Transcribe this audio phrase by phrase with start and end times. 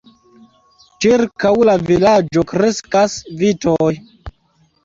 [1.05, 3.93] Ĉirkaŭ la vilaĝo kreskas vitoj.